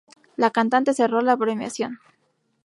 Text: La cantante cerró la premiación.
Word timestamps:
La 0.35 0.49
cantante 0.49 0.95
cerró 0.95 1.21
la 1.21 1.37
premiación. 1.37 1.99